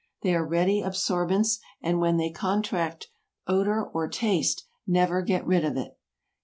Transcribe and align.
They 0.23 0.33
are 0.33 0.43
ready 0.43 0.81
absorbents, 0.81 1.59
and 1.79 1.99
when 1.99 2.17
they 2.17 2.31
contract 2.31 3.09
odor 3.45 3.83
or 3.85 4.07
taste, 4.07 4.65
never 4.87 5.21
get 5.21 5.45
rid 5.45 5.63
of 5.63 5.77
it. 5.77 5.95